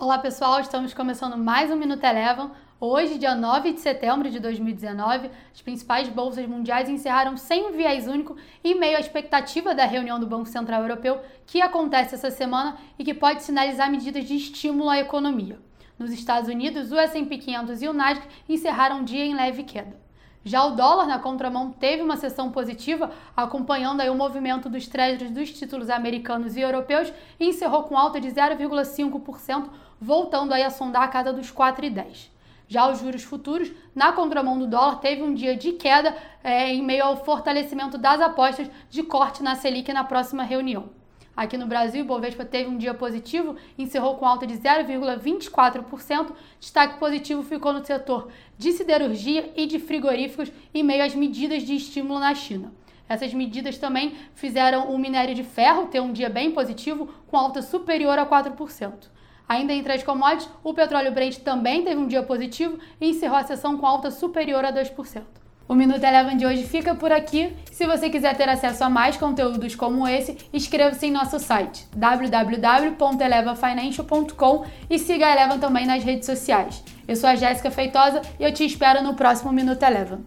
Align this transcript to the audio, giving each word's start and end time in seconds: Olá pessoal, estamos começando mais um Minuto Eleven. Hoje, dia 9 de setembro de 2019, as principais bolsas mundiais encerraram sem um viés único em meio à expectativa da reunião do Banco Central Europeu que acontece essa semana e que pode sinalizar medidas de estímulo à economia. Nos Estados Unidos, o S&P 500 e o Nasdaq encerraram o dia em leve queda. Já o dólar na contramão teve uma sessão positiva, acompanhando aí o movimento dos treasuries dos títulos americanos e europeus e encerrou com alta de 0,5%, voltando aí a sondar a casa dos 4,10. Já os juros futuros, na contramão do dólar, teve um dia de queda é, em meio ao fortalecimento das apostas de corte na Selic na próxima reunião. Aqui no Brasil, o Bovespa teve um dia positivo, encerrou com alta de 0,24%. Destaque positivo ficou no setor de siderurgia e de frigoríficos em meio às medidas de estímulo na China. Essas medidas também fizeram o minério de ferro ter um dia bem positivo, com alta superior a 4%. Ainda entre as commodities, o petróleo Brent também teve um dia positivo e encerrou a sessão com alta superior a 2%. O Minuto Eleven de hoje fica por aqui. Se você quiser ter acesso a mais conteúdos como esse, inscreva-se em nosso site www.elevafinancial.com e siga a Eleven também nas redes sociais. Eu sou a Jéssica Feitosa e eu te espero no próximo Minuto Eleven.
Olá 0.00 0.16
pessoal, 0.16 0.58
estamos 0.62 0.94
começando 0.94 1.36
mais 1.36 1.70
um 1.70 1.76
Minuto 1.76 2.02
Eleven. 2.02 2.50
Hoje, 2.80 3.18
dia 3.18 3.34
9 3.34 3.74
de 3.74 3.80
setembro 3.80 4.30
de 4.30 4.40
2019, 4.40 5.30
as 5.52 5.60
principais 5.60 6.08
bolsas 6.08 6.46
mundiais 6.46 6.88
encerraram 6.88 7.36
sem 7.36 7.66
um 7.66 7.72
viés 7.72 8.08
único 8.08 8.34
em 8.64 8.80
meio 8.80 8.96
à 8.96 9.00
expectativa 9.00 9.74
da 9.74 9.84
reunião 9.84 10.18
do 10.18 10.26
Banco 10.26 10.48
Central 10.48 10.80
Europeu 10.80 11.20
que 11.46 11.60
acontece 11.60 12.14
essa 12.14 12.30
semana 12.30 12.78
e 12.98 13.04
que 13.04 13.12
pode 13.12 13.42
sinalizar 13.42 13.90
medidas 13.90 14.24
de 14.24 14.36
estímulo 14.36 14.88
à 14.88 14.98
economia. 14.98 15.60
Nos 15.98 16.10
Estados 16.10 16.48
Unidos, 16.48 16.90
o 16.92 16.98
S&P 16.98 17.36
500 17.36 17.82
e 17.82 17.88
o 17.88 17.92
Nasdaq 17.92 18.26
encerraram 18.48 19.02
o 19.02 19.04
dia 19.04 19.26
em 19.26 19.34
leve 19.34 19.64
queda. 19.64 20.00
Já 20.42 20.64
o 20.64 20.70
dólar 20.70 21.06
na 21.06 21.18
contramão 21.18 21.70
teve 21.70 22.02
uma 22.02 22.16
sessão 22.16 22.50
positiva, 22.50 23.10
acompanhando 23.36 24.00
aí 24.00 24.08
o 24.08 24.14
movimento 24.14 24.70
dos 24.70 24.86
treasuries 24.86 25.30
dos 25.30 25.52
títulos 25.52 25.90
americanos 25.90 26.56
e 26.56 26.60
europeus 26.60 27.12
e 27.38 27.46
encerrou 27.46 27.82
com 27.82 27.96
alta 27.96 28.18
de 28.18 28.28
0,5%, 28.28 29.68
voltando 30.00 30.54
aí 30.54 30.62
a 30.62 30.70
sondar 30.70 31.02
a 31.02 31.08
casa 31.08 31.32
dos 31.32 31.52
4,10. 31.52 32.30
Já 32.66 32.88
os 32.88 33.00
juros 33.00 33.22
futuros, 33.22 33.70
na 33.94 34.12
contramão 34.12 34.58
do 34.58 34.66
dólar, 34.66 35.00
teve 35.00 35.22
um 35.22 35.34
dia 35.34 35.56
de 35.56 35.72
queda 35.72 36.16
é, 36.42 36.72
em 36.72 36.82
meio 36.82 37.04
ao 37.04 37.16
fortalecimento 37.22 37.98
das 37.98 38.20
apostas 38.20 38.70
de 38.88 39.02
corte 39.02 39.42
na 39.42 39.56
Selic 39.56 39.92
na 39.92 40.04
próxima 40.04 40.44
reunião. 40.44 40.99
Aqui 41.36 41.56
no 41.56 41.66
Brasil, 41.66 42.04
o 42.04 42.06
Bovespa 42.06 42.44
teve 42.44 42.68
um 42.68 42.76
dia 42.76 42.92
positivo, 42.92 43.56
encerrou 43.78 44.16
com 44.16 44.26
alta 44.26 44.46
de 44.46 44.54
0,24%. 44.54 46.32
Destaque 46.58 46.98
positivo 46.98 47.42
ficou 47.42 47.72
no 47.72 47.84
setor 47.84 48.28
de 48.58 48.72
siderurgia 48.72 49.52
e 49.56 49.66
de 49.66 49.78
frigoríficos 49.78 50.52
em 50.74 50.82
meio 50.82 51.04
às 51.04 51.14
medidas 51.14 51.62
de 51.62 51.74
estímulo 51.74 52.20
na 52.20 52.34
China. 52.34 52.72
Essas 53.08 53.34
medidas 53.34 53.76
também 53.76 54.14
fizeram 54.34 54.92
o 54.92 54.98
minério 54.98 55.34
de 55.34 55.42
ferro 55.42 55.86
ter 55.86 56.00
um 56.00 56.12
dia 56.12 56.28
bem 56.28 56.52
positivo, 56.52 57.08
com 57.26 57.36
alta 57.36 57.60
superior 57.60 58.18
a 58.18 58.26
4%. 58.26 58.92
Ainda 59.48 59.72
entre 59.72 59.92
as 59.92 60.04
commodities, 60.04 60.48
o 60.62 60.72
petróleo 60.72 61.10
Brent 61.10 61.38
também 61.38 61.82
teve 61.82 62.00
um 62.00 62.06
dia 62.06 62.22
positivo 62.22 62.78
e 63.00 63.10
encerrou 63.10 63.36
a 63.36 63.42
sessão 63.42 63.76
com 63.76 63.84
alta 63.84 64.10
superior 64.10 64.64
a 64.64 64.72
2%. 64.72 65.24
O 65.70 65.74
Minuto 65.76 66.02
Eleven 66.02 66.36
de 66.36 66.44
hoje 66.44 66.64
fica 66.64 66.96
por 66.96 67.12
aqui. 67.12 67.56
Se 67.70 67.86
você 67.86 68.10
quiser 68.10 68.36
ter 68.36 68.48
acesso 68.48 68.82
a 68.82 68.90
mais 68.90 69.16
conteúdos 69.16 69.76
como 69.76 70.08
esse, 70.08 70.36
inscreva-se 70.52 71.06
em 71.06 71.12
nosso 71.12 71.38
site 71.38 71.86
www.elevafinancial.com 71.94 74.64
e 74.90 74.98
siga 74.98 75.28
a 75.28 75.32
Eleven 75.32 75.60
também 75.60 75.86
nas 75.86 76.02
redes 76.02 76.26
sociais. 76.26 76.82
Eu 77.06 77.14
sou 77.14 77.30
a 77.30 77.36
Jéssica 77.36 77.70
Feitosa 77.70 78.20
e 78.40 78.42
eu 78.42 78.52
te 78.52 78.66
espero 78.66 79.00
no 79.00 79.14
próximo 79.14 79.52
Minuto 79.52 79.84
Eleven. 79.84 80.26